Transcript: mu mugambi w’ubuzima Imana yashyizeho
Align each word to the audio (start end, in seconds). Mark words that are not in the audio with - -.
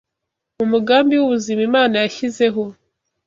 mu 0.57 0.65
mugambi 0.71 1.13
w’ubuzima 1.15 1.61
Imana 1.69 1.95
yashyizeho 2.03 2.63